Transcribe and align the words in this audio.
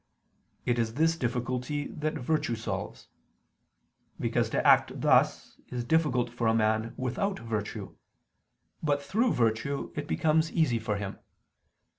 It 0.65 0.79
is 0.79 0.95
this 0.95 1.15
difficulty 1.15 1.85
that 1.89 2.15
virtue 2.15 2.55
solves: 2.55 3.07
because 4.19 4.49
to 4.49 4.65
act 4.67 4.99
thus 5.01 5.59
is 5.67 5.83
difficult 5.83 6.31
for 6.31 6.47
a 6.47 6.55
man 6.55 6.95
without 6.97 7.37
virtue: 7.37 7.95
but 8.81 9.03
through 9.03 9.33
virtue 9.33 9.93
it 9.95 10.07
becomes 10.07 10.51
easy 10.53 10.79
for 10.79 10.97
him. 10.97 11.19